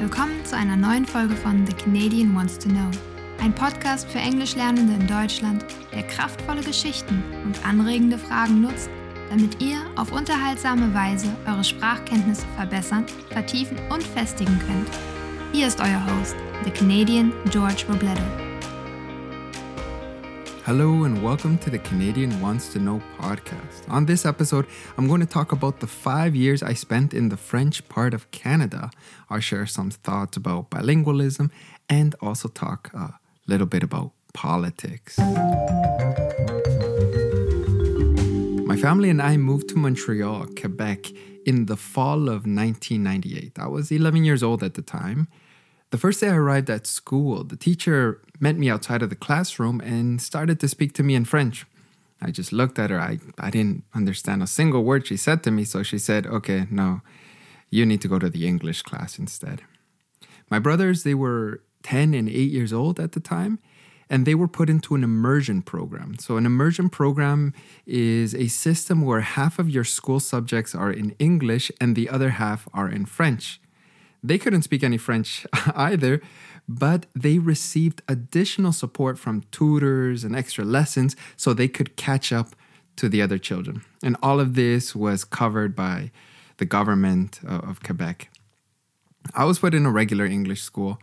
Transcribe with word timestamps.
Willkommen 0.00 0.44
zu 0.44 0.56
einer 0.56 0.76
neuen 0.76 1.04
Folge 1.04 1.34
von 1.34 1.66
The 1.66 1.72
Canadian 1.72 2.32
Wants 2.36 2.56
to 2.60 2.68
Know, 2.68 2.88
ein 3.42 3.52
Podcast 3.52 4.08
für 4.08 4.20
Englischlernende 4.20 4.94
in 4.94 5.08
Deutschland, 5.08 5.64
der 5.92 6.04
kraftvolle 6.04 6.62
Geschichten 6.62 7.20
und 7.44 7.66
anregende 7.66 8.16
Fragen 8.16 8.60
nutzt, 8.60 8.88
damit 9.28 9.60
ihr 9.60 9.78
auf 9.96 10.12
unterhaltsame 10.12 10.94
Weise 10.94 11.34
eure 11.48 11.64
Sprachkenntnisse 11.64 12.46
verbessern, 12.54 13.06
vertiefen 13.30 13.76
und 13.90 14.04
festigen 14.04 14.56
könnt. 14.60 14.88
Hier 15.52 15.66
ist 15.66 15.80
euer 15.80 16.06
Host, 16.06 16.36
The 16.64 16.70
Canadian 16.70 17.32
George 17.50 17.84
Robledo. 17.88 18.47
Hello 20.68 21.04
and 21.04 21.22
welcome 21.22 21.56
to 21.60 21.70
the 21.70 21.78
Canadian 21.78 22.42
Wants 22.42 22.70
to 22.74 22.78
Know 22.78 23.00
podcast. 23.18 23.88
On 23.88 24.04
this 24.04 24.26
episode, 24.26 24.66
I'm 24.98 25.08
going 25.08 25.20
to 25.22 25.26
talk 25.26 25.52
about 25.52 25.80
the 25.80 25.86
five 25.86 26.36
years 26.36 26.62
I 26.62 26.74
spent 26.74 27.14
in 27.14 27.30
the 27.30 27.38
French 27.38 27.88
part 27.88 28.12
of 28.12 28.30
Canada. 28.32 28.90
I'll 29.30 29.40
share 29.40 29.64
some 29.64 29.90
thoughts 29.90 30.36
about 30.36 30.68
bilingualism 30.68 31.50
and 31.88 32.14
also 32.20 32.48
talk 32.48 32.92
a 32.92 33.18
little 33.46 33.66
bit 33.66 33.82
about 33.82 34.12
politics. 34.34 35.16
My 38.66 38.76
family 38.76 39.08
and 39.08 39.22
I 39.22 39.38
moved 39.38 39.70
to 39.70 39.76
Montreal, 39.78 40.48
Quebec 40.48 41.10
in 41.46 41.64
the 41.64 41.78
fall 41.78 42.28
of 42.28 42.44
1998. 42.44 43.58
I 43.58 43.68
was 43.68 43.90
11 43.90 44.22
years 44.22 44.42
old 44.42 44.62
at 44.62 44.74
the 44.74 44.82
time. 44.82 45.28
The 45.90 45.98
first 45.98 46.20
day 46.20 46.28
I 46.28 46.34
arrived 46.34 46.68
at 46.68 46.86
school, 46.86 47.44
the 47.44 47.56
teacher 47.56 48.20
met 48.40 48.56
me 48.56 48.68
outside 48.68 49.02
of 49.02 49.08
the 49.08 49.16
classroom 49.16 49.80
and 49.80 50.20
started 50.20 50.60
to 50.60 50.68
speak 50.68 50.92
to 50.94 51.02
me 51.02 51.14
in 51.14 51.24
French. 51.24 51.64
I 52.20 52.30
just 52.30 52.52
looked 52.52 52.78
at 52.78 52.90
her. 52.90 53.00
I, 53.00 53.18
I 53.38 53.50
didn't 53.50 53.84
understand 53.94 54.42
a 54.42 54.46
single 54.46 54.84
word 54.84 55.06
she 55.06 55.16
said 55.16 55.42
to 55.44 55.50
me, 55.50 55.64
so 55.64 55.82
she 55.82 55.98
said, 55.98 56.26
Okay, 56.26 56.66
no, 56.70 57.00
you 57.70 57.86
need 57.86 58.02
to 58.02 58.08
go 58.08 58.18
to 58.18 58.28
the 58.28 58.46
English 58.46 58.82
class 58.82 59.18
instead. 59.18 59.62
My 60.50 60.58
brothers, 60.58 61.04
they 61.04 61.14
were 61.14 61.62
10 61.84 62.12
and 62.12 62.28
8 62.28 62.32
years 62.50 62.72
old 62.72 63.00
at 63.00 63.12
the 63.12 63.20
time, 63.20 63.58
and 64.10 64.26
they 64.26 64.34
were 64.34 64.48
put 64.48 64.68
into 64.68 64.94
an 64.94 65.04
immersion 65.04 65.62
program. 65.62 66.16
So, 66.18 66.36
an 66.36 66.44
immersion 66.44 66.90
program 66.90 67.54
is 67.86 68.34
a 68.34 68.48
system 68.48 69.02
where 69.02 69.20
half 69.20 69.58
of 69.58 69.70
your 69.70 69.84
school 69.84 70.20
subjects 70.20 70.74
are 70.74 70.90
in 70.90 71.14
English 71.18 71.70
and 71.80 71.96
the 71.96 72.10
other 72.10 72.30
half 72.30 72.68
are 72.74 72.90
in 72.90 73.06
French. 73.06 73.60
They 74.22 74.38
couldn't 74.38 74.62
speak 74.62 74.82
any 74.82 74.98
French 74.98 75.46
either, 75.74 76.20
but 76.68 77.06
they 77.14 77.38
received 77.38 78.02
additional 78.08 78.72
support 78.72 79.18
from 79.18 79.44
tutors 79.50 80.24
and 80.24 80.36
extra 80.36 80.64
lessons 80.64 81.16
so 81.36 81.52
they 81.52 81.68
could 81.68 81.96
catch 81.96 82.32
up 82.32 82.54
to 82.96 83.08
the 83.08 83.22
other 83.22 83.38
children. 83.38 83.84
And 84.02 84.16
all 84.22 84.40
of 84.40 84.54
this 84.54 84.94
was 84.94 85.24
covered 85.24 85.74
by 85.74 86.10
the 86.58 86.64
government 86.64 87.40
of 87.44 87.82
Quebec. 87.82 88.28
I 89.34 89.44
was 89.44 89.58
put 89.58 89.74
in 89.74 89.86
a 89.86 89.90
regular 89.90 90.26
English 90.26 90.62
school, 90.62 90.98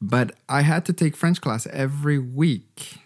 but 0.00 0.32
I 0.48 0.62
had 0.62 0.84
to 0.86 0.92
take 0.92 1.16
French 1.16 1.40
class 1.40 1.66
every 1.68 2.18
week. 2.18 2.98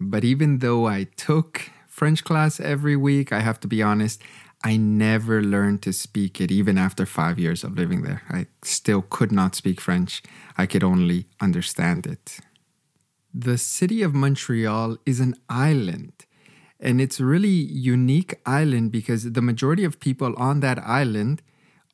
But 0.00 0.24
even 0.24 0.58
though 0.58 0.86
I 0.86 1.04
took 1.16 1.70
French 1.88 2.24
class 2.24 2.60
every 2.60 2.96
week, 2.96 3.32
I 3.32 3.40
have 3.40 3.60
to 3.60 3.68
be 3.68 3.82
honest, 3.82 4.20
I 4.66 4.78
never 4.78 5.42
learned 5.42 5.82
to 5.82 5.92
speak 5.92 6.40
it 6.40 6.50
even 6.50 6.78
after 6.78 7.04
five 7.04 7.38
years 7.38 7.64
of 7.64 7.76
living 7.76 8.02
there. 8.02 8.22
I 8.30 8.46
still 8.62 9.02
could 9.02 9.30
not 9.30 9.54
speak 9.54 9.78
French, 9.78 10.22
I 10.56 10.64
could 10.64 10.82
only 10.82 11.26
understand 11.38 12.06
it. 12.06 12.38
The 13.34 13.58
city 13.58 14.00
of 14.00 14.14
Montreal 14.14 14.96
is 15.04 15.20
an 15.20 15.34
island, 15.50 16.24
and 16.80 16.98
it's 16.98 17.20
really 17.20 17.48
unique 17.48 18.40
island 18.46 18.90
because 18.90 19.32
the 19.32 19.42
majority 19.42 19.84
of 19.84 20.00
people 20.00 20.34
on 20.38 20.60
that 20.60 20.78
island 20.78 21.42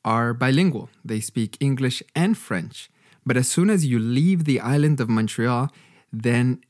are 0.04 0.32
bilingual. 0.32 0.90
They 1.04 1.18
speak 1.18 1.56
English 1.58 2.04
and 2.14 2.38
French. 2.38 2.88
But 3.26 3.36
as 3.36 3.48
soon 3.48 3.68
as 3.68 3.84
you 3.84 3.98
leave 3.98 4.44
the 4.44 4.60
island 4.60 5.00
of 5.00 5.08
Montreal, 5.08 5.72
then 6.12 6.60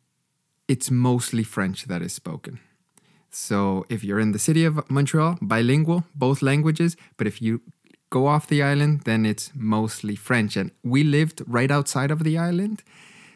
it's 0.66 0.90
mostly 0.90 1.42
French 1.42 1.84
that 1.84 2.00
is 2.00 2.12
spoken. 2.12 2.58
So 3.30 3.86
if 3.88 4.02
you're 4.02 4.20
in 4.20 4.32
the 4.32 4.38
city 4.38 4.64
of 4.64 4.90
Montreal, 4.90 5.38
bilingual, 5.40 6.04
both 6.14 6.42
languages, 6.42 6.96
but 7.16 7.26
if 7.26 7.40
you 7.40 7.62
go 8.10 8.26
off 8.26 8.48
the 8.48 8.62
island, 8.62 9.02
then 9.04 9.24
it's 9.24 9.52
mostly 9.54 10.16
French. 10.16 10.56
And 10.56 10.72
we 10.82 11.04
lived 11.04 11.42
right 11.46 11.70
outside 11.70 12.10
of 12.10 12.24
the 12.24 12.36
island, 12.36 12.82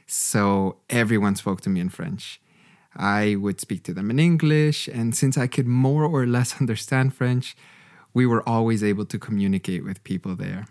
so 0.06 0.76
everyone 0.90 1.36
spoke 1.36 1.60
to 1.62 1.70
me 1.70 1.80
in 1.80 1.88
French. 1.88 2.40
I 2.96 3.36
would 3.36 3.60
speak 3.60 3.82
to 3.84 3.94
them 3.94 4.10
in 4.10 4.18
English, 4.18 4.88
and 4.88 5.14
since 5.14 5.38
I 5.38 5.46
could 5.46 5.66
more 5.66 6.04
or 6.04 6.26
less 6.26 6.56
understand 6.60 7.14
French, 7.14 7.56
we 8.12 8.26
were 8.26 8.48
always 8.48 8.82
able 8.82 9.04
to 9.06 9.18
communicate 9.18 9.84
with 9.84 10.04
people 10.04 10.36
there. 10.36 10.66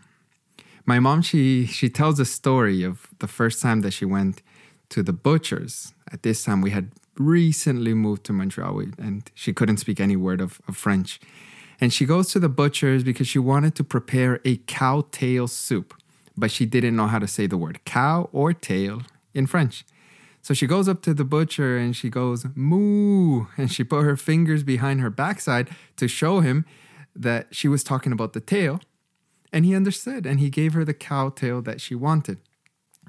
My 0.86 1.00
mom, 1.00 1.22
she 1.22 1.66
she 1.66 1.90
tells 1.90 2.20
a 2.20 2.26
story 2.26 2.84
of 2.84 3.08
the 3.20 3.28
first 3.28 3.62
time 3.62 3.82
that 3.82 3.92
she 3.92 4.06
went 4.06 4.42
to 4.90 5.02
the 5.02 5.14
butchers. 5.14 5.94
At 6.12 6.24
this 6.24 6.44
time, 6.44 6.62
we 6.62 6.72
had 6.72 6.92
recently 7.18 7.94
moved 7.94 8.24
to 8.26 8.34
Montreal 8.34 8.80
and 8.98 9.30
she 9.34 9.54
couldn't 9.54 9.78
speak 9.78 10.00
any 10.00 10.16
word 10.16 10.42
of, 10.42 10.62
of 10.68 10.78
French. 10.78 11.20
And 11.80 11.92
she 11.92 12.06
goes 12.06 12.32
to 12.32 12.40
the 12.40 12.50
butcher's 12.50 13.04
because 13.04 13.28
she 13.28 13.40
wanted 13.40 13.76
to 13.76 13.84
prepare 13.84 14.40
a 14.46 14.58
cow 14.58 15.06
tail 15.12 15.48
soup, 15.48 15.94
but 16.38 16.52
she 16.52 16.66
didn't 16.66 16.96
know 16.96 17.08
how 17.08 17.20
to 17.20 17.28
say 17.28 17.48
the 17.48 17.58
word 17.58 17.84
cow 17.86 18.30
or 18.32 18.54
tail 18.54 19.02
in 19.34 19.48
French. 19.48 19.86
So 20.42 20.54
she 20.54 20.68
goes 20.68 20.90
up 20.90 21.02
to 21.04 21.14
the 21.14 21.24
butcher 21.24 21.78
and 21.78 21.96
she 21.96 22.10
goes, 22.10 22.46
moo. 22.54 23.46
And 23.58 23.72
she 23.72 23.84
put 23.84 24.04
her 24.04 24.18
fingers 24.18 24.64
behind 24.64 25.00
her 25.00 25.10
backside 25.10 25.70
to 25.96 26.08
show 26.08 26.42
him 26.42 26.66
that 27.16 27.56
she 27.56 27.68
was 27.68 27.84
talking 27.84 28.12
about 28.12 28.34
the 28.34 28.42
tail. 28.42 28.82
And 29.54 29.66
he 29.66 29.76
understood 29.76 30.26
and 30.26 30.40
he 30.40 30.50
gave 30.50 30.74
her 30.74 30.84
the 30.84 30.94
cow 30.94 31.30
tail 31.30 31.62
that 31.62 31.80
she 31.80 31.96
wanted. 31.96 32.40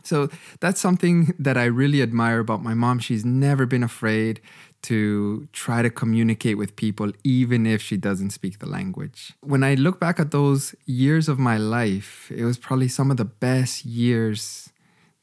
So 0.05 0.29
that's 0.61 0.81
something 0.81 1.35
that 1.39 1.57
I 1.57 1.65
really 1.65 2.03
admire 2.03 2.39
about 2.39 2.63
my 2.63 2.75
mom. 2.75 2.99
She's 2.99 3.25
never 3.25 3.67
been 3.67 3.83
afraid 3.83 4.41
to 4.83 5.49
try 5.53 5.81
to 5.81 5.89
communicate 5.89 6.59
with 6.59 6.77
people, 6.77 7.11
even 7.25 7.67
if 7.67 7.81
she 7.81 7.97
doesn't 7.97 8.31
speak 8.31 8.59
the 8.59 8.69
language. 8.69 9.33
When 9.41 9.65
I 9.65 9.75
look 9.75 9.99
back 9.99 10.21
at 10.21 10.31
those 10.31 10.75
years 10.85 11.27
of 11.27 11.39
my 11.39 11.57
life, 11.57 12.31
it 12.31 12.45
was 12.45 12.59
probably 12.59 12.89
some 12.89 13.11
of 13.11 13.17
the 13.17 13.25
best 13.25 13.87
years 13.87 14.71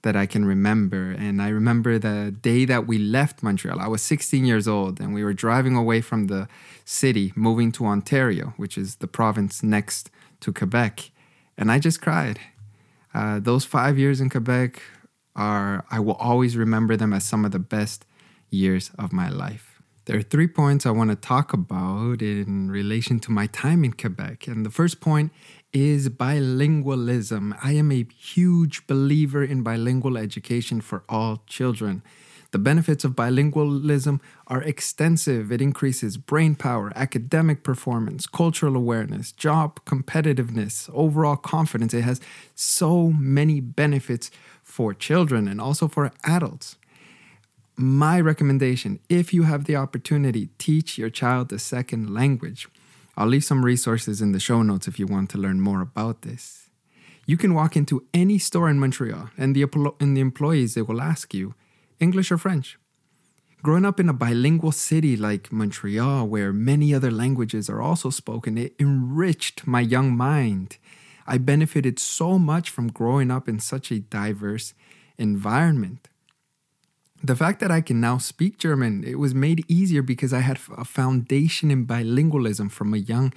that 0.02 0.16
I 0.16 0.26
can 0.26 0.46
remember. 0.46 1.12
And 1.12 1.42
I 1.42 1.50
remember 1.50 2.00
the 2.00 2.36
day 2.42 2.66
that 2.66 2.88
we 2.88 2.98
left 2.98 3.44
Montreal. 3.44 3.80
I 3.80 3.88
was 3.88 4.02
16 4.02 4.46
years 4.46 4.68
old 4.68 5.00
and 5.00 5.14
we 5.14 5.24
were 5.24 5.34
driving 5.34 5.76
away 5.76 6.02
from 6.02 6.26
the 6.26 6.48
city, 6.84 7.32
moving 7.36 7.72
to 7.74 7.86
Ontario, 7.86 8.56
which 8.58 8.80
is 8.80 8.96
the 8.96 9.08
province 9.08 9.62
next 9.62 10.10
to 10.40 10.52
Quebec. 10.52 11.12
And 11.56 11.72
I 11.72 11.78
just 11.78 12.02
cried. 12.02 12.40
Uh, 13.14 13.40
those 13.40 13.66
five 13.66 13.98
years 13.98 14.22
in 14.22 14.30
Quebec 14.30 14.82
are, 15.36 15.86
I 15.90 16.00
will 16.00 16.16
always 16.16 16.56
remember 16.56 16.96
them 16.96 17.14
as 17.14 17.24
some 17.24 17.46
of 17.46 17.52
the 17.52 17.60
best 17.60 18.06
years 18.50 18.92
of 18.98 19.12
my 19.12 19.30
life. 19.30 19.82
There 20.06 20.18
are 20.18 20.24
three 20.24 20.48
points 20.48 20.86
I 20.86 20.92
want 20.92 21.12
to 21.12 21.16
talk 21.16 21.54
about 21.54 22.22
in 22.22 22.72
relation 22.72 23.20
to 23.22 23.32
my 23.32 23.48
time 23.48 23.84
in 23.84 23.94
Quebec. 23.94 24.48
And 24.48 24.66
the 24.66 24.72
first 24.72 25.00
point 25.00 25.32
is 25.74 26.10
bilingualism. 26.10 27.58
I 27.64 27.74
am 27.74 27.92
a 27.92 28.06
huge 28.18 28.88
believer 28.88 29.44
in 29.44 29.62
bilingual 29.62 30.18
education 30.18 30.82
for 30.82 31.04
all 31.08 31.44
children. 31.46 32.02
The 32.52 32.60
benefits 32.60 33.06
of 33.06 33.14
bilingualism 33.14 34.20
are 34.48 34.62
extensive. 34.62 35.52
It 35.52 35.62
increases 35.62 36.18
brain 36.18 36.56
power, 36.56 36.92
academic 36.96 37.64
performance, 37.64 38.28
cultural 38.28 38.76
awareness, 38.76 39.32
job 39.32 39.80
competitiveness, 39.86 40.90
overall 40.94 41.38
confidence. 41.38 41.94
It 41.94 42.02
has 42.02 42.20
so 42.54 43.12
many 43.12 43.62
benefits 43.62 44.32
for 44.64 44.94
children 44.94 45.48
and 45.48 45.62
also 45.62 45.88
for 45.88 46.12
adults. 46.26 46.76
My 47.78 48.20
recommendation 48.20 49.00
if 49.08 49.34
you 49.34 49.44
have 49.44 49.64
the 49.64 49.78
opportunity, 49.78 50.50
teach 50.58 50.98
your 50.98 51.10
child 51.10 51.54
a 51.54 51.60
second 51.60 52.14
language. 52.14 52.68
I'll 53.16 53.28
leave 53.28 53.46
some 53.46 53.64
resources 53.64 54.22
in 54.22 54.34
the 54.34 54.40
show 54.40 54.62
notes 54.62 54.88
if 54.88 55.00
you 55.00 55.08
want 55.08 55.30
to 55.32 55.38
learn 55.38 55.62
more 55.62 55.82
about 55.82 56.22
this. 56.24 56.70
You 57.26 57.38
can 57.38 57.54
walk 57.54 57.78
into 57.78 58.06
any 58.14 58.38
store 58.38 58.70
in 58.70 58.80
Montreal, 58.80 59.30
and 59.38 59.56
the, 59.56 59.64
and 60.00 60.18
the 60.18 60.22
employees 60.22 60.74
they 60.74 60.82
will 60.82 61.02
ask 61.02 61.34
you, 61.34 61.54
English 62.02 62.32
or 62.32 62.38
French. 62.38 62.78
Growing 63.64 63.86
up 63.86 64.00
in 64.00 64.10
a 64.10 64.14
bilingual 64.14 64.72
city 64.72 65.16
like 65.16 65.52
Montreal, 65.52 66.28
where 66.28 66.52
many 66.52 66.96
other 66.96 67.12
languages 67.12 67.70
are 67.70 67.82
also 67.82 68.10
spoken, 68.10 68.58
it 68.58 68.74
enriched 68.80 69.68
my 69.68 69.82
young 69.82 70.18
mind. 70.18 70.78
I 71.28 71.38
benefited 71.38 72.00
so 72.00 72.40
much 72.40 72.72
from 72.72 72.92
growing 72.92 73.30
up 73.30 73.48
in 73.48 73.60
such 73.60 73.92
a 73.92 74.00
diverse 74.00 74.74
environment. 75.20 76.10
The 77.24 77.36
fact 77.36 77.60
that 77.60 77.70
I 77.70 77.82
can 77.82 78.02
now 78.02 78.18
speak 78.18 78.58
German, 78.58 79.04
it 79.04 79.20
was 79.20 79.36
made 79.36 79.64
easier 79.68 80.02
because 80.02 80.34
I 80.34 80.40
had 80.40 80.60
a 80.76 80.84
foundation 80.84 81.70
in 81.70 81.86
bilingualism 81.86 82.72
from 82.72 82.96
a 82.96 82.98
young 82.98 83.32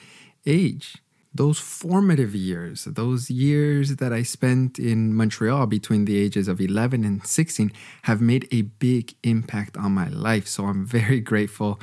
age 0.46 1.03
those 1.34 1.58
formative 1.58 2.34
years, 2.34 2.84
those 2.84 3.28
years 3.28 3.96
that 3.96 4.12
I 4.12 4.22
spent 4.22 4.78
in 4.78 5.14
Montreal 5.14 5.66
between 5.66 6.04
the 6.04 6.16
ages 6.16 6.46
of 6.46 6.60
11 6.60 7.04
and 7.04 7.26
16, 7.26 7.72
have 8.02 8.20
made 8.20 8.46
a 8.52 8.62
big 8.62 9.14
impact 9.24 9.76
on 9.76 9.92
my 9.92 10.08
life. 10.08 10.46
So 10.46 10.66
I'm 10.66 10.86
very 10.86 11.20
grateful 11.20 11.80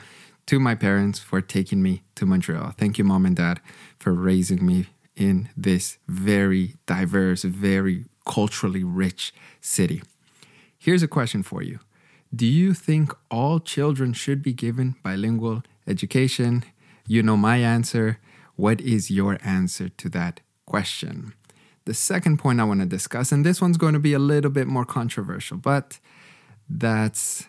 to 0.47 0.59
my 0.59 0.73
parents 0.75 1.19
for 1.19 1.41
taking 1.41 1.81
me 1.83 2.01
to 2.15 2.25
Montreal. 2.25 2.73
Thank 2.77 2.97
you, 2.97 3.03
mom 3.03 3.25
and 3.25 3.35
dad, 3.35 3.59
for 3.99 4.13
raising 4.13 4.65
me 4.65 4.87
in 5.15 5.49
this 5.55 5.97
very 6.07 6.75
diverse, 6.85 7.43
very 7.43 8.05
culturally 8.25 8.83
rich 8.83 9.33
city. 9.59 10.01
Here's 10.77 11.03
a 11.03 11.07
question 11.07 11.43
for 11.43 11.61
you 11.61 11.79
Do 12.33 12.45
you 12.45 12.73
think 12.73 13.13
all 13.29 13.59
children 13.59 14.13
should 14.13 14.41
be 14.41 14.53
given 14.53 14.95
bilingual 15.03 15.63
education? 15.85 16.63
You 17.05 17.21
know 17.21 17.35
my 17.35 17.57
answer. 17.57 18.19
What 18.61 18.79
is 18.79 19.09
your 19.09 19.39
answer 19.43 19.89
to 19.89 20.07
that 20.09 20.41
question? 20.67 21.33
The 21.85 21.95
second 21.95 22.37
point 22.37 22.61
I 22.61 22.63
want 22.63 22.81
to 22.81 22.85
discuss, 22.85 23.31
and 23.31 23.43
this 23.43 23.59
one's 23.59 23.77
going 23.77 23.95
to 23.95 23.99
be 23.99 24.13
a 24.13 24.19
little 24.19 24.51
bit 24.51 24.67
more 24.67 24.85
controversial, 24.85 25.57
but 25.57 25.97
that's 26.69 27.47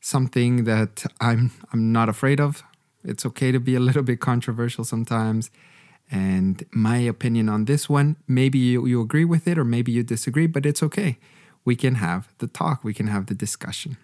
something 0.00 0.62
that 0.62 1.04
I'm 1.20 1.50
I'm 1.72 1.90
not 1.90 2.08
afraid 2.08 2.40
of. 2.40 2.62
It's 3.02 3.26
okay 3.26 3.50
to 3.50 3.58
be 3.58 3.74
a 3.74 3.80
little 3.80 4.04
bit 4.04 4.20
controversial 4.20 4.84
sometimes. 4.84 5.50
And 6.12 6.64
my 6.70 6.98
opinion 6.98 7.48
on 7.48 7.64
this 7.64 7.88
one, 7.88 8.14
maybe 8.28 8.58
you, 8.60 8.86
you 8.86 9.00
agree 9.00 9.24
with 9.24 9.48
it 9.48 9.58
or 9.58 9.64
maybe 9.64 9.90
you 9.90 10.04
disagree, 10.04 10.46
but 10.46 10.64
it's 10.64 10.80
okay. 10.80 11.18
We 11.64 11.74
can 11.74 11.96
have 11.96 12.28
the 12.38 12.46
talk, 12.46 12.84
we 12.84 12.94
can 12.94 13.08
have 13.08 13.26
the 13.26 13.34
discussion. 13.34 13.96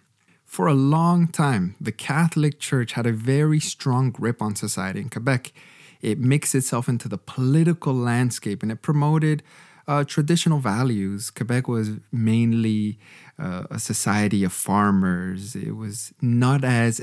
For 0.45 0.67
a 0.67 0.75
long 0.75 1.29
time, 1.29 1.77
the 1.81 1.93
Catholic 1.93 2.59
Church 2.59 2.95
had 2.95 3.07
a 3.07 3.13
very 3.13 3.61
strong 3.61 4.11
grip 4.11 4.43
on 4.43 4.57
society 4.57 4.99
in 4.99 5.09
Quebec. 5.09 5.53
It 6.01 6.19
mixed 6.19 6.55
itself 6.55 6.89
into 6.89 7.09
the 7.09 7.19
political 7.19 7.95
landscape 7.95 8.63
and 8.63 8.71
it 8.71 8.83
promoted 8.83 9.43
uh, 9.87 10.05
traditional 10.05 10.59
values. 10.59 11.31
Quebec 11.31 11.67
was 11.67 11.93
mainly 12.13 12.99
uh, 13.39 13.65
a 13.71 13.79
society 13.79 14.45
of 14.45 14.53
farmers. 14.53 15.57
It 15.57 15.77
was 15.77 16.13
not 16.21 16.63
as 16.63 17.01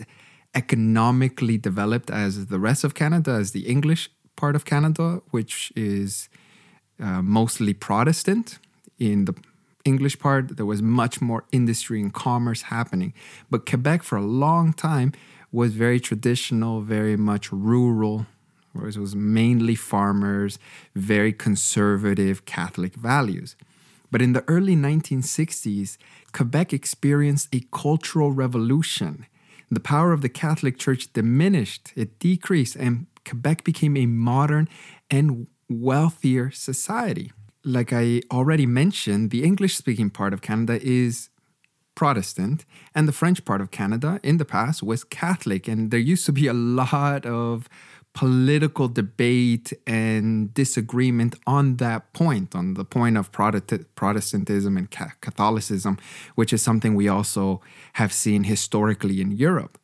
economically 0.53 1.57
developed 1.57 2.09
as 2.09 2.47
the 2.47 2.59
rest 2.59 2.83
of 2.83 2.94
Canada, 2.94 3.31
as 3.31 3.51
the 3.51 3.68
English 3.68 4.09
part 4.36 4.56
of 4.56 4.65
Canada, 4.65 5.21
which 5.31 5.74
is 5.75 6.30
uh, 7.00 7.21
mostly 7.21 7.74
Protestant. 7.74 8.59
In 9.00 9.25
the 9.25 9.36
English 9.83 10.19
part, 10.19 10.56
there 10.57 10.65
was 10.65 10.81
much 10.81 11.21
more 11.21 11.44
industry 11.51 12.01
and 12.01 12.13
commerce 12.13 12.63
happening. 12.63 13.13
But 13.50 13.65
Quebec, 13.65 14.03
for 14.03 14.18
a 14.18 14.21
long 14.21 14.74
time, 14.74 15.12
was 15.51 15.74
very 15.74 16.00
traditional, 16.00 16.81
very 16.81 17.18
much 17.18 17.51
rural, 17.51 18.25
whereas 18.75 18.98
it 18.98 19.01
was 19.01 19.16
mainly 19.16 19.75
farmers, 19.75 20.60
very 20.95 21.33
conservative 21.33 22.45
Catholic 22.45 22.94
values. 22.95 23.56
But 24.12 24.22
in 24.22 24.33
the 24.33 24.44
early 24.48 24.75
1960s, 24.75 25.98
Quebec 26.31 26.74
experienced 26.74 27.54
a 27.54 27.62
cultural 27.72 28.31
revolution. 28.31 29.25
The 29.72 29.80
power 29.80 30.13
of 30.13 30.22
the 30.22 30.30
Catholic 30.30 30.77
Church 30.77 31.12
diminished, 31.12 31.92
it 31.95 32.19
decreased, 32.19 32.75
and 32.75 33.07
Quebec 33.25 33.63
became 33.63 33.98
a 33.98 34.06
modern 34.06 34.69
and 35.10 35.48
wealthier 35.69 36.51
society. 36.51 37.31
Like 37.63 37.92
I 37.92 38.22
already 38.31 38.68
mentioned, 38.68 39.31
the 39.31 39.44
English 39.44 39.75
speaking 39.75 40.12
part 40.12 40.33
of 40.33 40.42
Canada 40.42 40.80
is 40.81 41.30
Protestant, 41.95 42.66
and 42.94 43.07
the 43.07 43.13
French 43.13 43.44
part 43.45 43.62
of 43.62 43.72
Canada 43.72 44.19
in 44.22 44.38
the 44.38 44.45
past 44.45 44.83
was 44.83 45.04
Catholic. 45.04 45.68
And 45.68 45.89
there 45.89 46.00
used 46.00 46.25
to 46.27 46.31
be 46.31 46.48
a 46.48 46.54
lot 46.54 47.25
of 47.25 47.68
political 48.15 48.88
debate 48.88 49.73
and 49.85 50.53
disagreement 50.53 51.35
on 51.45 51.75
that 51.75 52.13
point, 52.13 52.56
on 52.56 52.73
the 52.73 52.85
point 52.85 53.17
of 53.17 53.29
Protestantism 53.31 54.77
and 54.77 54.89
Catholicism, 55.19 55.97
which 56.33 56.53
is 56.53 56.62
something 56.62 56.95
we 56.95 57.09
also 57.09 57.62
have 57.94 58.13
seen 58.13 58.45
historically 58.45 59.19
in 59.19 59.31
Europe. 59.31 59.77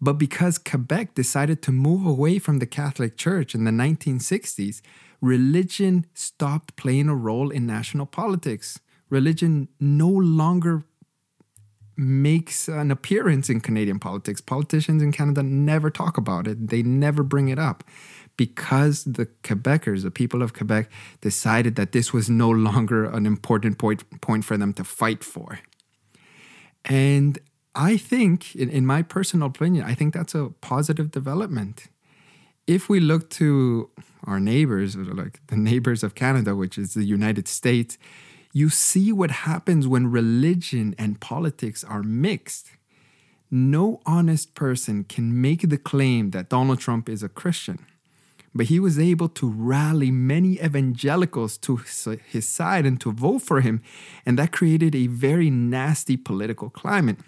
But 0.00 0.14
because 0.14 0.58
Quebec 0.58 1.14
decided 1.14 1.62
to 1.62 1.72
move 1.72 2.04
away 2.04 2.40
from 2.40 2.58
the 2.58 2.66
Catholic 2.66 3.16
Church 3.16 3.54
in 3.54 3.62
the 3.62 3.70
1960s, 3.70 4.80
religion 5.20 6.06
stopped 6.14 6.74
playing 6.74 7.08
a 7.08 7.14
role 7.14 7.50
in 7.50 7.64
national 7.64 8.06
politics. 8.06 8.80
Religion 9.08 9.68
no 9.78 10.08
longer 10.08 10.82
makes 11.98 12.68
an 12.68 12.90
appearance 12.90 13.50
in 13.50 13.60
Canadian 13.60 13.98
politics. 13.98 14.40
Politicians 14.40 15.02
in 15.02 15.10
Canada 15.10 15.42
never 15.42 15.90
talk 15.90 16.16
about 16.16 16.46
it, 16.46 16.68
they 16.68 16.82
never 16.82 17.22
bring 17.22 17.48
it 17.48 17.58
up 17.58 17.84
because 18.36 19.02
the 19.02 19.26
Quebecers, 19.42 20.04
the 20.04 20.10
people 20.12 20.42
of 20.42 20.54
Quebec, 20.54 20.88
decided 21.20 21.74
that 21.74 21.90
this 21.90 22.12
was 22.12 22.30
no 22.30 22.48
longer 22.48 23.04
an 23.04 23.26
important 23.26 23.78
point, 23.78 24.04
point 24.20 24.44
for 24.44 24.56
them 24.56 24.72
to 24.74 24.84
fight 24.84 25.24
for. 25.24 25.58
And 26.84 27.38
I 27.74 27.96
think, 27.96 28.54
in, 28.54 28.70
in 28.70 28.86
my 28.86 29.02
personal 29.02 29.48
opinion, 29.48 29.84
I 29.84 29.94
think 29.94 30.14
that's 30.14 30.36
a 30.36 30.52
positive 30.60 31.10
development. 31.10 31.88
If 32.66 32.88
we 32.88 33.00
look 33.00 33.28
to 33.30 33.90
our 34.24 34.38
neighbors, 34.38 34.96
like 34.96 35.40
the 35.48 35.56
neighbors 35.56 36.04
of 36.04 36.14
Canada, 36.14 36.54
which 36.54 36.78
is 36.78 36.94
the 36.94 37.04
United 37.04 37.48
States, 37.48 37.98
you 38.58 38.68
see 38.68 39.12
what 39.12 39.30
happens 39.30 39.86
when 39.86 40.10
religion 40.10 40.94
and 40.98 41.20
politics 41.20 41.84
are 41.84 42.02
mixed. 42.02 42.66
No 43.50 44.00
honest 44.04 44.54
person 44.54 45.04
can 45.04 45.40
make 45.40 45.68
the 45.68 45.78
claim 45.78 46.30
that 46.30 46.48
Donald 46.48 46.80
Trump 46.80 47.08
is 47.08 47.22
a 47.22 47.28
Christian, 47.28 47.78
but 48.54 48.66
he 48.66 48.80
was 48.80 48.98
able 48.98 49.28
to 49.40 49.48
rally 49.48 50.10
many 50.10 50.52
evangelicals 50.60 51.56
to 51.58 51.76
his 51.76 52.48
side 52.48 52.84
and 52.84 53.00
to 53.00 53.12
vote 53.12 53.42
for 53.42 53.60
him, 53.60 53.80
and 54.26 54.38
that 54.38 54.52
created 54.52 54.94
a 54.94 55.06
very 55.06 55.50
nasty 55.50 56.16
political 56.16 56.68
climate 56.68 57.18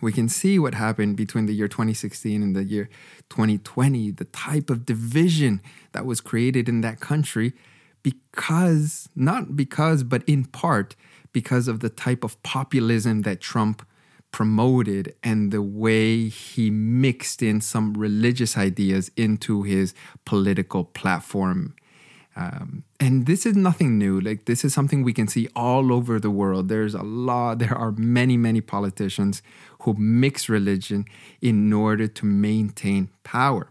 we 0.00 0.12
can 0.12 0.28
see 0.28 0.58
what 0.58 0.74
happened 0.74 1.16
between 1.16 1.46
the 1.46 1.52
year 1.52 1.68
2016 1.68 2.42
and 2.42 2.54
the 2.54 2.64
year 2.64 2.88
2020, 3.30 4.12
the 4.12 4.24
type 4.26 4.70
of 4.70 4.86
division 4.86 5.60
that 5.92 6.06
was 6.06 6.20
created 6.20 6.68
in 6.68 6.80
that 6.82 7.00
country 7.00 7.52
because, 8.02 9.08
not 9.14 9.56
because, 9.56 10.02
but 10.02 10.22
in 10.26 10.44
part 10.44 10.96
because 11.32 11.68
of 11.68 11.80
the 11.80 11.90
type 11.90 12.24
of 12.24 12.42
populism 12.42 13.22
that 13.22 13.40
Trump 13.40 13.86
promoted 14.30 15.14
and 15.22 15.52
the 15.52 15.62
way 15.62 16.28
he 16.28 16.70
mixed 16.70 17.42
in 17.42 17.60
some 17.60 17.94
religious 17.94 18.58
ideas 18.58 19.10
into 19.16 19.62
his 19.62 19.94
political 20.24 20.84
platform 20.84 21.74
um, 22.38 22.84
and 23.00 23.26
this 23.26 23.44
is 23.44 23.56
nothing 23.56 23.98
new. 23.98 24.20
Like 24.20 24.44
this 24.44 24.64
is 24.64 24.72
something 24.72 25.02
we 25.02 25.12
can 25.12 25.26
see 25.26 25.48
all 25.56 25.92
over 25.92 26.20
the 26.20 26.30
world. 26.30 26.68
There's 26.68 26.94
a 26.94 27.02
lot. 27.02 27.58
There 27.58 27.76
are 27.76 27.90
many, 27.90 28.36
many 28.36 28.60
politicians 28.60 29.42
who 29.80 29.94
mix 29.94 30.48
religion 30.48 31.04
in 31.42 31.72
order 31.72 32.06
to 32.06 32.24
maintain 32.24 33.10
power. 33.24 33.68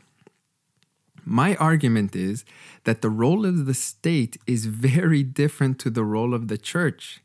My 1.30 1.56
argument 1.58 2.16
is 2.16 2.46
that 2.86 3.02
the 3.02 3.10
role 3.10 3.46
of 3.46 3.66
the 3.66 3.74
state 3.74 4.38
is 4.48 4.66
very 4.66 5.24
different 5.24 5.78
to 5.80 5.90
the 5.90 6.06
role 6.06 6.34
of 6.34 6.48
the 6.48 6.58
church. 6.58 7.20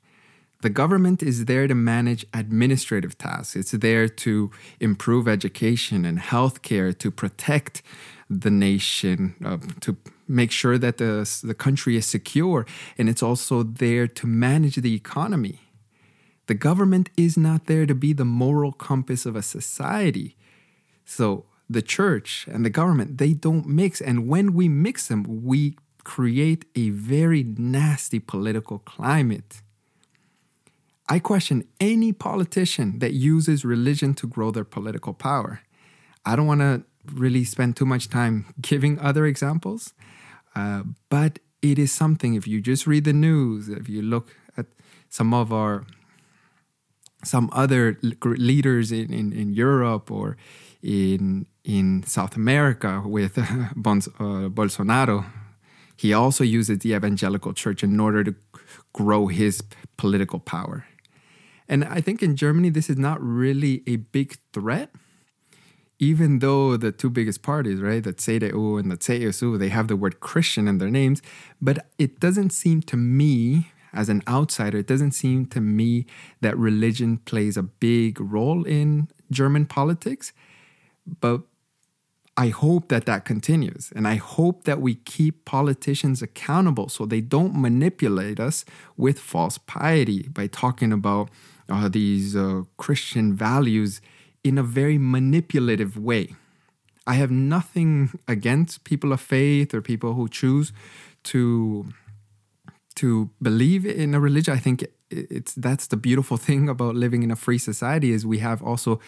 The 0.63 0.71
government 0.71 1.23
is 1.23 1.45
there 1.45 1.69
to 1.69 1.75
manage 1.77 2.27
administrative 2.35 3.17
tasks. 3.17 3.55
It's 3.55 3.71
there 3.71 4.09
to 4.09 4.51
improve 4.81 5.29
education 5.29 6.05
and 6.05 6.19
healthcare, 6.19 6.99
to 6.99 7.11
protect 7.13 7.83
the 8.29 8.51
nation, 8.51 9.37
uh, 9.45 9.59
to 9.83 9.97
make 10.27 10.51
sure 10.51 10.79
that 10.79 10.99
the, 10.99 11.41
the 11.45 11.55
country 11.55 11.97
is 11.97 12.05
secure, 12.05 12.67
and 12.99 13.09
it's 13.09 13.23
also 13.23 13.63
there 13.63 14.09
to 14.09 14.27
manage 14.27 14.77
the 14.77 14.95
economy. 14.95 15.61
The 16.47 16.55
government 16.55 17.09
is 17.17 17.37
not 17.37 17.67
there 17.67 17.87
to 17.87 17.95
be 17.95 18.13
the 18.13 18.25
moral 18.25 18.73
compass 18.73 19.27
of 19.27 19.37
a 19.37 19.43
society. 19.43 20.37
So 21.05 21.45
the 21.73 21.83
church 21.83 22.47
and 22.51 22.65
the 22.65 22.71
government, 22.71 23.19
they 23.19 23.33
don't 23.33 23.67
mix. 23.67 24.01
And 24.01 24.29
when 24.29 24.53
we 24.53 24.69
mix 24.69 25.09
them, 25.09 25.45
we 25.45 25.77
create 26.05 26.65
a 26.75 26.91
very 26.91 27.43
nasty 27.43 28.19
political 28.19 28.79
climate. 28.79 29.63
I 31.09 31.19
question 31.19 31.65
any 31.81 32.13
politician 32.13 32.99
that 33.01 33.13
uses 33.13 33.65
religion 33.65 34.15
to 34.15 34.27
grow 34.27 34.51
their 34.51 34.65
political 34.65 35.13
power. 35.13 35.61
I 36.25 36.37
don't 36.37 36.47
want 36.47 36.61
to 36.61 36.85
really 37.13 37.45
spend 37.45 37.77
too 37.77 37.85
much 37.85 38.09
time 38.09 38.47
giving 38.61 38.99
other 38.99 39.27
examples, 39.27 39.95
uh, 40.55 40.85
but 41.09 41.39
it 41.61 41.79
is 41.79 41.93
something. 41.93 42.35
If 42.35 42.47
you 42.47 42.61
just 42.61 42.87
read 42.87 43.05
the 43.05 43.13
news, 43.13 43.69
if 43.69 43.89
you 43.89 44.03
look 44.03 44.37
at 44.57 44.67
some 45.09 45.35
of 45.35 45.53
our 45.53 45.85
some 47.25 47.49
other 47.53 47.99
leaders 48.25 48.91
in, 48.91 49.13
in, 49.13 49.33
in 49.33 49.53
Europe 49.55 50.11
or 50.11 50.37
in 50.83 51.47
in 51.65 52.03
South 52.05 52.37
America 52.37 53.03
with 53.05 53.39
uh, 53.39 53.43
Bolsonaro, 53.77 55.27
he 55.97 56.13
also 56.13 56.43
uses 56.45 56.79
the 56.79 56.95
evangelical 56.95 57.53
church 57.53 57.85
in 57.85 58.01
order 58.01 58.25
to 58.25 58.35
grow 58.93 59.29
his 59.29 59.63
political 59.97 60.39
power. 60.39 60.87
And 61.69 61.85
I 61.85 62.01
think 62.01 62.23
in 62.23 62.37
Germany, 62.37 62.71
this 62.71 62.91
is 62.91 62.99
not 62.99 63.23
really 63.23 63.83
a 63.87 63.97
big 63.97 64.37
threat 64.53 64.91
even 66.03 66.41
though 66.41 66.77
the 66.77 66.91
two 66.91 67.09
biggest 67.09 67.43
parties, 67.43 67.81
right, 67.81 68.03
the 68.03 68.13
CDU 68.13 68.81
and 68.81 68.91
the 68.91 68.97
CSU, 68.97 69.57
they 69.57 69.69
have 69.69 69.87
the 69.87 69.95
word 69.95 70.19
Christian 70.19 70.67
in 70.67 70.79
their 70.79 70.91
names, 70.91 71.23
but 71.61 71.87
it 71.97 72.19
doesn't 72.19 72.51
seem 72.51 72.83
to 72.83 72.97
me, 72.97 73.71
as 73.93 74.09
an 74.09 74.21
outsider, 74.27 74.79
it 74.79 74.89
doesn't 74.89 75.13
seem 75.13 75.47
to 75.47 75.61
me 75.61 76.05
that 76.41 76.59
religion 76.59 77.19
plays 77.19 77.57
a 77.57 77.63
big 77.63 78.21
role 78.21 78.65
in 78.65 79.07
German 79.31 79.65
politics. 79.65 80.33
But 81.21 81.43
I 82.37 82.49
hope 82.49 82.89
that 82.89 83.05
that 83.07 83.25
continues. 83.25 83.93
And 83.95 84.09
I 84.09 84.15
hope 84.17 84.65
that 84.65 84.81
we 84.81 84.95
keep 84.95 85.45
politicians 85.45 86.23
accountable 86.23 86.89
so 86.89 87.05
they 87.05 87.21
don't 87.21 87.55
manipulate 87.55 88.41
us 88.41 88.65
with 88.97 89.19
false 89.19 89.59
piety 89.59 90.29
by 90.29 90.47
talking 90.47 90.93
about 90.93 91.29
uh, 91.69 91.89
these 91.89 92.35
uh, 92.35 92.63
Christian 92.79 93.35
values 93.35 94.01
in 94.43 94.57
a 94.59 94.63
very 94.63 94.99
manipulative 94.99 95.97
way. 95.97 96.35
I 97.07 97.15
have 97.15 97.31
nothing 97.31 98.19
against 98.29 98.85
people 98.85 99.13
of 99.13 99.21
faith 99.21 99.75
or 99.75 99.83
people 99.83 100.15
who 100.15 100.29
choose 100.29 100.73
to 101.25 101.87
to 102.95 103.31
believe 103.41 103.87
in 103.87 104.15
a 104.15 104.21
religion. 104.21 104.55
I 104.55 104.59
think 104.59 104.87
it's 105.13 105.55
that's 105.55 105.87
the 105.87 105.97
beautiful 105.97 106.37
thing 106.49 106.69
about 106.69 106.95
living 106.95 107.23
in 107.23 107.31
a 107.31 107.37
free 107.37 107.59
society 107.59 108.11
is 108.11 108.27
we 108.27 108.39
have 108.39 108.63
also 108.63 109.01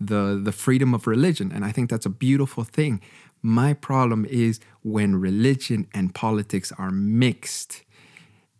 the 0.00 0.40
the 0.42 0.52
freedom 0.52 0.94
of 0.94 1.06
religion 1.06 1.52
and 1.52 1.64
I 1.64 1.72
think 1.72 1.90
that's 1.90 2.06
a 2.06 2.10
beautiful 2.10 2.64
thing. 2.64 3.00
My 3.42 3.74
problem 3.74 4.24
is 4.26 4.60
when 4.82 5.16
religion 5.16 5.88
and 5.92 6.14
politics 6.14 6.72
are 6.78 6.90
mixed 6.90 7.82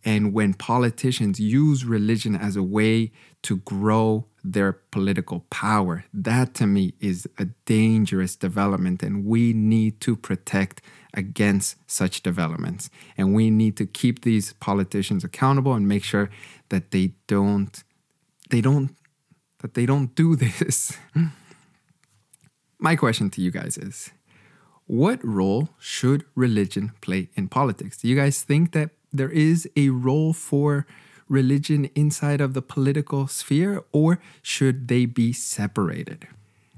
and 0.05 0.33
when 0.33 0.55
politicians 0.55 1.39
use 1.39 1.85
religion 1.85 2.35
as 2.35 2.57
a 2.57 2.63
way 2.63 3.13
to 3.43 3.57
grow 3.59 4.27
their 4.45 4.73
political 4.73 5.41
power. 5.51 6.05
That 6.13 6.55
to 6.55 6.67
me 6.67 6.95
is 7.01 7.29
a 7.39 7.47
dangerous 7.65 8.35
development, 8.37 9.03
and 9.03 9.25
we 9.25 9.53
need 9.53 10.01
to 10.01 10.17
protect 10.17 10.83
against 11.15 11.77
such 11.87 12.23
developments. 12.23 12.91
And 13.17 13.35
we 13.35 13.51
need 13.51 13.77
to 13.77 13.87
keep 13.87 14.23
these 14.23 14.55
politicians 14.55 15.25
accountable 15.25 15.75
and 15.75 15.87
make 15.87 16.05
sure 16.05 16.31
that 16.71 16.91
they 16.91 17.13
don't 17.27 17.83
they 18.51 18.61
don't 18.61 18.97
that 19.61 19.75
they 19.75 19.87
don't 19.87 20.15
do 20.15 20.35
this. 20.59 20.97
My 22.79 22.97
question 22.97 23.31
to 23.31 23.41
you 23.41 23.53
guys 23.53 23.79
is 23.79 24.11
what 24.87 25.25
role 25.25 25.71
should 25.79 26.25
religion 26.35 26.93
play 27.01 27.29
in 27.35 27.49
politics? 27.49 27.99
Do 27.99 28.09
you 28.09 28.17
guys 28.17 28.43
think 28.43 28.73
that 28.73 28.91
there 29.12 29.31
is 29.31 29.69
a 29.76 29.90
role 29.90 30.33
for 30.33 30.87
religion 31.28 31.88
inside 31.95 32.40
of 32.40 32.54
the 32.54 32.62
political 32.62 33.26
sphere, 33.26 33.83
or 33.92 34.21
should 34.42 34.88
they 34.88 35.07
be 35.07 35.33
separated? 35.33 36.28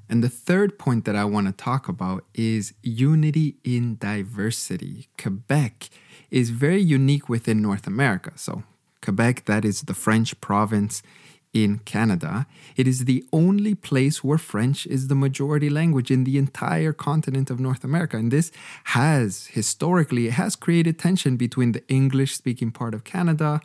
And 0.08 0.22
the 0.22 0.28
third 0.28 0.78
point 0.78 1.04
that 1.06 1.16
I 1.16 1.24
want 1.24 1.46
to 1.46 1.52
talk 1.52 1.88
about 1.88 2.24
is 2.34 2.74
unity 2.82 3.56
in 3.64 3.96
diversity. 3.96 5.08
Quebec 5.18 5.88
is 6.30 6.50
very 6.50 6.82
unique 6.82 7.28
within 7.28 7.62
North 7.62 7.86
America. 7.86 8.32
So, 8.36 8.62
Quebec, 9.02 9.46
that 9.46 9.64
is 9.64 9.82
the 9.82 9.94
French 9.94 10.40
province 10.40 11.02
in 11.54 11.78
Canada. 11.78 12.46
It 12.76 12.86
is 12.86 13.04
the 13.04 13.24
only 13.32 13.74
place 13.74 14.22
where 14.22 14.36
French 14.36 14.86
is 14.86 15.06
the 15.06 15.14
majority 15.14 15.70
language 15.70 16.10
in 16.10 16.24
the 16.24 16.36
entire 16.36 16.92
continent 16.92 17.48
of 17.48 17.60
North 17.60 17.84
America. 17.84 18.18
And 18.18 18.30
this 18.30 18.50
has 18.84 19.46
historically 19.46 20.26
it 20.26 20.32
has 20.32 20.56
created 20.56 20.98
tension 20.98 21.36
between 21.36 21.72
the 21.72 21.86
English 21.88 22.34
speaking 22.34 22.72
part 22.72 22.92
of 22.92 23.04
Canada, 23.04 23.60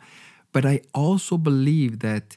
but 0.52 0.64
I 0.64 0.80
also 0.94 1.36
believe 1.36 1.98
that 1.98 2.36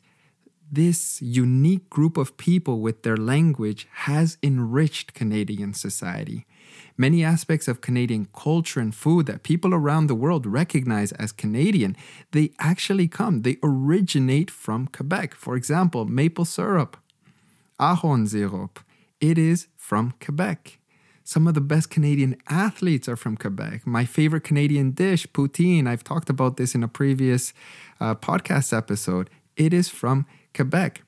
this 0.72 1.22
unique 1.22 1.88
group 1.92 2.18
of 2.18 2.36
people 2.38 2.80
with 2.80 3.04
their 3.04 3.16
language 3.16 3.88
has 3.92 4.40
enriched 4.42 5.14
Canadian 5.14 5.76
society. 5.76 6.48
Many 6.96 7.24
aspects 7.24 7.68
of 7.68 7.82
Canadian 7.82 8.28
culture 8.34 8.80
and 8.80 8.94
food 8.94 9.26
that 9.26 9.44
people 9.44 9.74
around 9.74 10.08
the 10.08 10.16
world 10.16 10.46
recognize 10.46 11.12
as 11.14 11.32
Canadian, 11.32 11.96
they 12.32 12.52
actually 12.60 13.08
come, 13.08 13.42
they 13.42 13.58
originate 13.64 14.52
from 14.52 14.88
Quebec. 14.88 15.34
For 15.34 15.56
example, 15.56 16.06
maple 16.06 16.46
syrup, 16.46 16.98
ahornsirup, 17.80 18.78
it 19.20 19.38
is 19.38 19.68
from 19.76 20.14
Quebec. 20.24 20.80
Some 21.24 21.48
of 21.48 21.54
the 21.54 21.62
best 21.62 21.90
Canadian 21.90 22.36
athletes 22.50 23.08
are 23.08 23.16
from 23.16 23.38
Quebec. 23.38 23.88
My 23.88 24.06
favorite 24.06 24.44
Canadian 24.44 24.92
dish, 24.92 25.26
poutine, 25.28 25.88
I've 25.88 26.04
talked 26.04 26.30
about 26.30 26.58
this 26.58 26.76
in 26.76 26.84
a 26.84 26.88
previous 26.88 27.54
uh, 28.00 28.14
podcast 28.14 28.76
episode, 28.76 29.30
it 29.56 29.74
is 29.74 29.90
from 29.90 30.26
Quebec. 30.54 31.02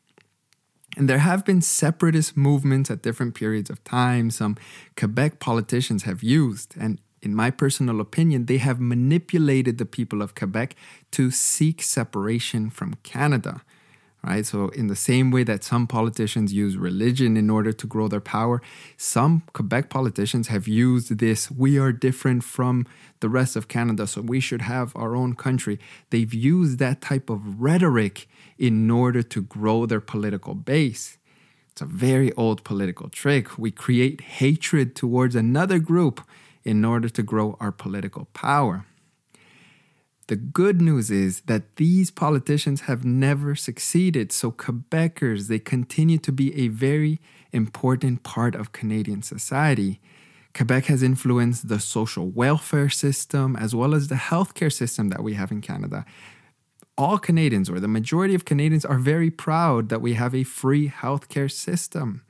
And 0.96 1.10
there 1.10 1.20
have 1.20 1.44
been 1.44 1.62
separatist 1.62 2.38
movements 2.38 2.90
at 2.90 3.02
different 3.02 3.36
periods 3.36 3.70
of 3.70 3.84
time. 3.84 4.32
Some 4.32 4.58
Quebec 4.96 5.40
politicians 5.40 6.04
have 6.04 6.24
used, 6.24 6.76
and 6.80 7.00
in 7.22 7.36
my 7.36 7.50
personal 7.50 8.00
opinion, 8.00 8.46
they 8.46 8.58
have 8.58 8.80
manipulated 8.80 9.78
the 9.78 9.86
people 9.86 10.22
of 10.22 10.36
Quebec 10.36 10.76
to 11.12 11.32
seek 11.32 11.82
separation 11.82 12.70
from 12.70 12.94
Canada. 13.04 13.62
Right? 14.24 14.46
So, 14.46 14.70
in 14.70 14.88
the 14.88 14.96
same 14.96 15.30
way 15.30 15.44
that 15.44 15.64
some 15.64 15.86
politicians 15.86 16.52
use 16.52 16.78
religion 16.78 17.38
in 17.38 17.50
order 17.50 17.72
to 17.72 17.88
grow 17.88 18.08
their 18.08 18.22
power, 18.22 18.60
some 18.98 19.44
Quebec 19.54 19.90
politicians 19.90 20.48
have 20.48 20.68
used 20.68 21.20
this 21.20 21.52
we 21.52 21.78
are 21.78 21.92
different 21.92 22.44
from 22.44 22.88
the 23.20 23.30
rest 23.30 23.56
of 23.56 23.68
Canada, 23.68 24.08
so 24.08 24.22
we 24.22 24.40
should 24.40 24.64
have 24.64 24.96
our 24.96 25.16
own 25.16 25.36
country. 25.36 25.80
They've 26.10 26.34
used 26.34 26.80
that 26.80 27.02
type 27.02 27.30
of 27.30 27.62
rhetoric 27.62 28.28
in 28.58 28.90
order 28.90 29.22
to 29.22 29.42
grow 29.42 29.86
their 29.86 30.02
political 30.02 30.54
base. 30.54 31.18
It's 31.72 31.82
a 31.82 31.86
very 31.86 32.32
old 32.34 32.64
political 32.64 33.10
trick. 33.10 33.58
We 33.58 33.70
create 33.70 34.22
hatred 34.22 34.96
towards 34.96 35.36
another 35.36 35.80
group 35.80 36.22
in 36.64 36.86
order 36.86 37.10
to 37.10 37.22
grow 37.22 37.58
our 37.60 37.72
political 37.72 38.26
power. 38.34 38.86
The 40.28 40.36
good 40.36 40.82
news 40.82 41.12
is 41.12 41.42
that 41.42 41.76
these 41.76 42.10
politicians 42.10 42.82
have 42.82 43.06
never 43.06 43.54
succeeded. 43.54 44.32
So, 44.32 44.52
Quebecers, 44.52 45.48
they 45.48 45.60
continue 45.60 46.18
to 46.20 46.32
be 46.32 46.56
a 46.56 46.70
very 46.70 47.20
important 47.52 48.24
part 48.24 48.56
of 48.56 48.72
Canadian 48.72 49.22
society. 49.22 50.00
Quebec 50.56 50.86
has 50.86 51.04
influenced 51.04 51.68
the 51.68 51.80
social 51.80 52.30
welfare 52.30 52.90
system 52.90 53.56
as 53.58 53.76
well 53.76 53.94
as 53.94 54.08
the 54.08 54.16
healthcare 54.16 54.72
system 54.72 55.10
that 55.10 55.22
we 55.22 55.34
have 55.34 55.52
in 55.52 55.62
Canada 55.62 56.06
all 56.98 57.18
Canadians, 57.18 57.70
or 57.70 57.80
the 57.80 57.88
majority 57.88 58.36
of 58.36 58.46
Canadians, 58.46 58.86
are 58.86 58.98
very 58.98 59.30
proud 59.30 59.90
that 59.90 60.02
we 60.02 60.14
have 60.14 60.34
a 60.34 60.44
free 60.44 60.90
healthcare 60.90 61.52
system. 61.52 62.24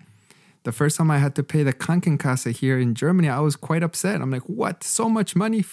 The 0.64 0.72
first 0.72 0.98
time 0.98 1.12
I 1.12 1.20
had 1.20 1.36
to 1.36 1.44
pay 1.44 1.62
the 1.62 1.74
Krankenkasse 1.74 2.58
here 2.58 2.80
in 2.80 2.96
Germany, 2.96 3.30
I 3.30 3.40
was 3.40 3.56
quite 3.56 3.84
upset. 3.84 4.22
I'm 4.22 4.32
like, 4.32 4.50
what? 4.50 4.84
So 4.84 5.08
much 5.08 5.36
money? 5.36 5.64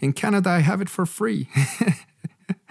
In 0.00 0.12
Canada, 0.12 0.50
I 0.50 0.58
have 0.58 0.82
it 0.82 0.90
for 0.90 1.06
free. 1.06 1.48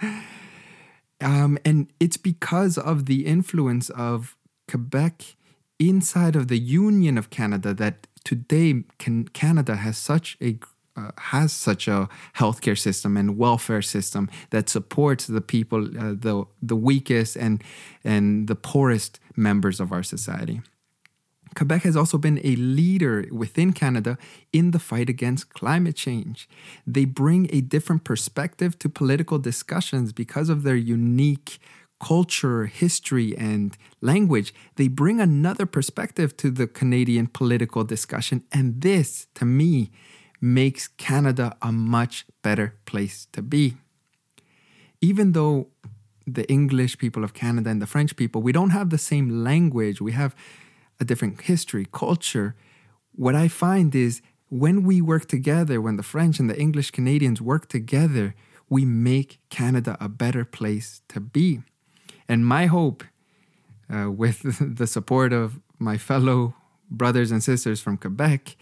um, 1.20 1.58
and 1.64 1.92
it's 1.98 2.16
because 2.16 2.78
of 2.78 3.06
the 3.06 3.26
influence 3.26 3.90
of 3.90 4.36
Quebec 4.68 5.36
inside 5.80 6.36
of 6.36 6.46
the 6.48 6.58
Union 6.58 7.18
of 7.18 7.30
Canada 7.30 7.74
that 7.74 8.06
today 8.24 8.84
can, 8.98 9.26
Canada 9.28 9.76
has 9.76 9.98
such 9.98 10.36
a 10.40 10.58
uh, 10.98 11.10
has 11.18 11.52
such 11.52 11.88
a 11.88 12.08
healthcare 12.36 12.78
system 12.78 13.16
and 13.16 13.38
welfare 13.38 13.82
system 13.82 14.28
that 14.50 14.68
supports 14.68 15.26
the 15.26 15.40
people, 15.40 15.84
uh, 15.98 16.14
the 16.26 16.44
the 16.62 16.76
weakest 16.76 17.36
and 17.36 17.62
and 18.04 18.48
the 18.48 18.56
poorest 18.56 19.20
members 19.36 19.80
of 19.80 19.92
our 19.92 20.02
society. 20.02 20.60
Quebec 21.54 21.82
has 21.82 21.96
also 21.96 22.18
been 22.18 22.40
a 22.44 22.56
leader 22.56 23.26
within 23.32 23.72
Canada 23.72 24.18
in 24.52 24.70
the 24.70 24.78
fight 24.78 25.08
against 25.08 25.52
climate 25.54 25.96
change. 25.96 26.48
They 26.86 27.04
bring 27.04 27.48
a 27.50 27.60
different 27.60 28.04
perspective 28.04 28.78
to 28.80 28.88
political 28.88 29.38
discussions 29.38 30.12
because 30.12 30.48
of 30.50 30.62
their 30.62 30.76
unique 30.76 31.58
culture, 32.00 32.66
history, 32.66 33.36
and 33.36 33.76
language. 34.00 34.54
They 34.76 34.88
bring 34.88 35.20
another 35.20 35.66
perspective 35.66 36.36
to 36.38 36.50
the 36.50 36.66
Canadian 36.66 37.26
political 37.26 37.82
discussion. 37.84 38.44
And 38.52 38.80
this, 38.82 39.26
to 39.34 39.44
me, 39.44 39.90
makes 40.40 40.88
Canada 40.88 41.56
a 41.62 41.72
much 41.72 42.26
better 42.42 42.74
place 42.84 43.26
to 43.32 43.42
be. 43.42 43.76
Even 45.00 45.32
though 45.32 45.68
the 46.26 46.48
English 46.50 46.98
people 46.98 47.24
of 47.24 47.34
Canada 47.34 47.70
and 47.70 47.80
the 47.80 47.86
French 47.86 48.16
people, 48.16 48.42
we 48.42 48.52
don't 48.52 48.70
have 48.70 48.90
the 48.90 48.98
same 48.98 49.44
language, 49.44 50.00
we 50.00 50.12
have 50.12 50.34
a 51.00 51.04
different 51.04 51.40
history, 51.42 51.86
culture. 51.90 52.54
What 53.14 53.34
I 53.34 53.48
find 53.48 53.94
is 53.94 54.20
when 54.48 54.82
we 54.82 55.00
work 55.00 55.26
together, 55.28 55.80
when 55.80 55.96
the 55.96 56.02
French 56.02 56.38
and 56.38 56.48
the 56.48 56.58
English 56.58 56.90
Canadians 56.90 57.40
work 57.40 57.68
together, 57.68 58.34
we 58.68 58.84
make 58.84 59.40
Canada 59.50 59.96
a 60.00 60.08
better 60.08 60.44
place 60.44 61.02
to 61.08 61.20
be. 61.20 61.62
And 62.28 62.46
my 62.46 62.66
hope, 62.66 63.04
uh, 63.92 64.10
with 64.22 64.42
the 64.76 64.86
support 64.86 65.32
of 65.32 65.60
my 65.78 65.96
fellow 65.96 66.54
brothers 66.90 67.30
and 67.30 67.42
sisters 67.42 67.80
from 67.80 67.96
Quebec, 67.96 68.56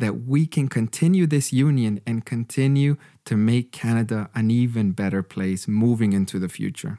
that 0.00 0.22
we 0.22 0.46
can 0.46 0.68
continue 0.68 1.26
this 1.26 1.52
union 1.52 2.00
and 2.06 2.24
continue 2.24 2.96
to 3.24 3.36
make 3.36 3.70
Canada 3.70 4.28
an 4.34 4.50
even 4.50 4.92
better 4.92 5.22
place 5.22 5.68
moving 5.68 6.12
into 6.12 6.38
the 6.38 6.48
future. 6.48 6.98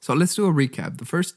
So 0.00 0.14
let's 0.14 0.34
do 0.34 0.46
a 0.46 0.52
recap. 0.52 0.98
The 0.98 1.04
first 1.04 1.34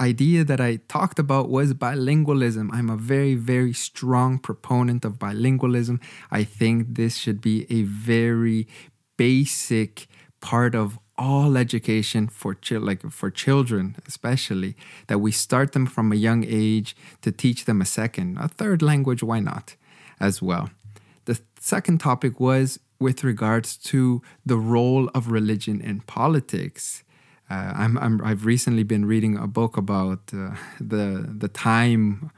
idea 0.00 0.44
that 0.44 0.60
I 0.60 0.76
talked 0.88 1.18
about 1.18 1.50
was 1.50 1.74
bilingualism. 1.74 2.70
I'm 2.72 2.88
a 2.88 2.96
very, 2.96 3.34
very 3.34 3.72
strong 3.72 4.38
proponent 4.38 5.04
of 5.04 5.18
bilingualism. 5.18 6.00
I 6.30 6.44
think 6.44 6.94
this 6.94 7.16
should 7.16 7.40
be 7.40 7.66
a 7.70 7.82
very 7.82 8.68
basic 9.16 10.06
part 10.40 10.74
of 10.74 10.98
all 11.18 11.56
education 11.56 12.28
for 12.28 12.56
like 12.70 13.02
for 13.10 13.28
children 13.28 13.96
especially 14.06 14.76
that 15.08 15.18
we 15.18 15.32
start 15.32 15.72
them 15.72 15.84
from 15.84 16.12
a 16.12 16.14
young 16.14 16.44
age 16.46 16.96
to 17.22 17.32
teach 17.32 17.64
them 17.64 17.80
a 17.80 17.84
second, 17.84 18.38
a 18.38 18.48
third 18.48 18.80
language, 18.82 19.22
why 19.22 19.40
not, 19.40 19.74
as 20.20 20.40
well. 20.40 20.70
The 21.24 21.40
second 21.60 21.98
topic 21.98 22.40
was 22.40 22.78
with 23.00 23.24
regards 23.24 23.76
to 23.76 24.22
the 24.46 24.56
role 24.56 25.08
of 25.14 25.30
religion 25.30 25.80
in 25.80 26.00
politics. 26.00 27.04
Uh, 27.50 27.72
I'm, 27.74 27.98
I'm, 27.98 28.20
I've 28.22 28.44
recently 28.44 28.82
been 28.82 29.04
reading 29.04 29.36
a 29.36 29.46
book 29.46 29.76
about 29.76 30.20
uh, 30.32 30.54
the 30.80 31.28
the 31.38 31.48
time 31.48 32.30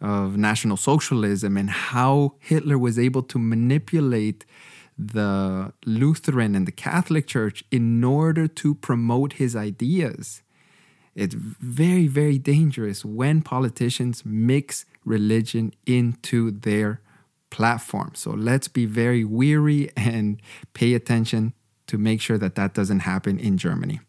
of 0.00 0.36
National 0.36 0.76
Socialism 0.76 1.56
and 1.56 1.70
how 1.70 2.34
Hitler 2.40 2.78
was 2.78 2.98
able 2.98 3.22
to 3.22 3.38
manipulate 3.38 4.44
the 5.08 5.72
Lutheran 5.84 6.54
and 6.54 6.66
the 6.66 6.72
Catholic 6.72 7.26
Church 7.26 7.64
in 7.70 8.02
order 8.04 8.46
to 8.46 8.74
promote 8.74 9.34
his 9.34 9.56
ideas. 9.56 10.42
It's 11.14 11.34
very, 11.34 12.06
very 12.06 12.38
dangerous 12.38 13.04
when 13.04 13.42
politicians 13.42 14.24
mix 14.24 14.86
religion 15.04 15.72
into 15.86 16.50
their 16.50 17.00
platform. 17.50 18.12
So 18.14 18.30
let's 18.30 18.68
be 18.68 18.86
very 18.86 19.24
weary 19.24 19.90
and 19.96 20.40
pay 20.72 20.94
attention 20.94 21.52
to 21.86 21.98
make 21.98 22.20
sure 22.20 22.38
that 22.38 22.54
that 22.54 22.72
doesn't 22.72 23.00
happen 23.00 23.38
in 23.38 23.58
Germany. 23.58 24.00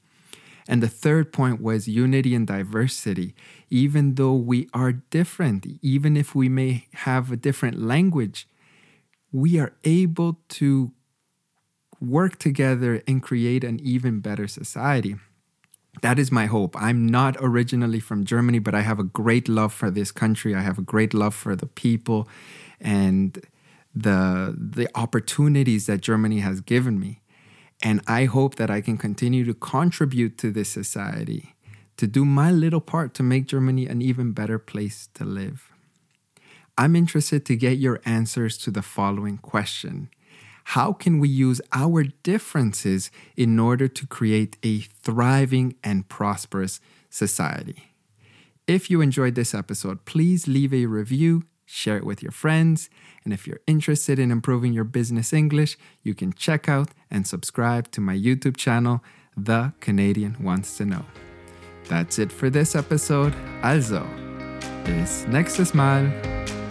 And 0.66 0.82
the 0.82 0.88
third 0.88 1.34
point 1.34 1.62
was 1.62 1.90
unity 1.90 2.34
and 2.34 2.48
diversity. 2.48 3.36
Even 3.70 4.16
though 4.16 4.36
we 4.36 4.70
are 4.74 4.94
different, 4.94 5.68
even 5.82 6.16
if 6.16 6.34
we 6.34 6.48
may 6.48 6.88
have 6.94 7.32
a 7.32 7.38
different 7.38 7.82
language, 7.82 8.48
we 9.34 9.60
are 9.60 9.74
able 9.84 10.40
to 10.48 10.94
work 12.00 12.38
together 12.38 13.02
and 13.08 13.22
create 13.22 13.64
an 13.64 13.80
even 13.82 14.20
better 14.20 14.48
society. 14.48 15.16
That 16.02 16.20
is 16.20 16.32
my 16.32 16.46
hope. 16.46 16.76
I'm 16.80 17.06
not 17.06 17.36
originally 17.40 18.00
from 18.00 18.26
Germany, 18.26 18.60
but 18.60 18.76
I 18.76 18.82
have 18.82 19.00
a 19.00 19.04
great 19.04 19.50
love 19.50 19.74
for 19.74 19.90
this 19.92 20.12
country. 20.12 20.56
I 20.56 20.62
have 20.62 20.78
a 20.78 20.82
great 20.82 21.14
love 21.14 21.36
for 21.36 21.56
the 21.56 21.66
people 21.66 22.28
and 22.80 23.40
the 23.96 24.56
the 24.58 24.90
opportunities 24.96 25.86
that 25.86 26.02
Germany 26.02 26.40
has 26.40 26.62
given 26.62 27.00
me. 27.00 27.22
And 27.82 28.02
I 28.08 28.26
hope 28.26 28.56
that 28.56 28.70
I 28.70 28.82
can 28.82 28.98
continue 28.98 29.46
to 29.46 29.54
contribute 29.54 30.38
to 30.40 30.52
this 30.52 30.70
society, 30.70 31.56
to 31.98 32.08
do 32.08 32.26
my 32.26 32.52
little 32.52 32.82
part 32.82 33.14
to 33.16 33.24
make 33.24 33.46
Germany 33.46 33.88
an 33.88 34.02
even 34.02 34.32
better 34.32 34.58
place 34.58 35.10
to 35.16 35.26
live. 35.26 35.73
I'm 36.78 36.96
interested 36.96 37.46
to 37.46 37.56
get 37.56 37.78
your 37.78 38.02
answers 38.06 38.58
to 38.60 38.72
the 38.72 38.82
following 38.82 39.38
question 39.38 40.10
How 40.66 40.94
can 40.94 41.20
we 41.20 41.30
use 41.30 41.62
our 41.72 42.04
differences 42.24 43.12
in 43.36 43.60
order 43.60 43.88
to 43.88 44.08
create 44.08 44.58
a 44.64 44.80
thriving 44.80 45.76
and 45.84 46.08
prosperous 46.10 46.80
society? 47.10 47.94
If 48.66 48.90
you 48.90 49.02
enjoyed 49.02 49.36
this 49.36 49.54
episode, 49.54 50.06
please 50.06 50.48
leave 50.48 50.74
a 50.74 50.86
review, 50.86 51.44
share 51.66 51.98
it 51.98 52.06
with 52.06 52.24
your 52.24 52.32
friends, 52.32 52.90
and 53.24 53.34
if 53.34 53.46
you're 53.46 53.60
interested 53.68 54.18
in 54.18 54.32
improving 54.32 54.74
your 54.74 54.86
business 54.86 55.34
English, 55.34 55.78
you 56.02 56.16
can 56.16 56.34
check 56.34 56.70
out 56.70 56.90
and 57.12 57.28
subscribe 57.28 57.92
to 57.92 58.02
my 58.02 58.16
YouTube 58.16 58.58
channel, 58.58 59.04
The 59.36 59.74
Canadian 59.80 60.38
Wants 60.42 60.78
to 60.78 60.86
Know. 60.86 61.06
That's 61.90 62.18
it 62.18 62.32
for 62.32 62.50
this 62.50 62.74
episode. 62.76 63.36
Also, 63.62 64.08
bis 64.86 65.26
nächstes 65.28 65.74
Mal. 65.74 66.63